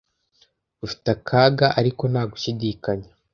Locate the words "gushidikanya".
2.31-3.09